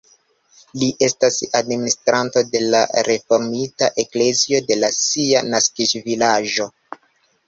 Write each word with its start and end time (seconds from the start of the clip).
Li 0.83 0.87
estas 1.07 1.35
administranto 1.59 2.41
de 2.55 2.61
la 2.75 2.79
reformita 3.07 3.89
eklezio 4.05 4.63
de 4.71 4.79
sia 5.01 5.43
naskiĝvilaĝo. 5.51 6.67